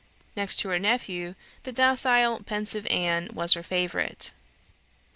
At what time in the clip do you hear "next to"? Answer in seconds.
0.35-0.69